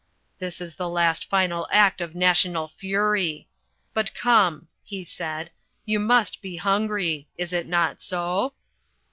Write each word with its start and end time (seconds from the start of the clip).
That 0.39 0.59
is 0.61 0.73
the 0.77 0.89
last 0.89 1.29
final 1.29 1.67
act 1.71 2.01
of 2.01 2.15
national 2.15 2.69
fury. 2.69 3.47
But 3.93 4.15
come," 4.15 4.67
he 4.83 5.05
said, 5.05 5.51
"you 5.85 5.99
must 5.99 6.41
be 6.41 6.55
hungry. 6.55 7.27
Is 7.37 7.53
it 7.53 7.67
not 7.67 8.01
so?" 8.01 8.55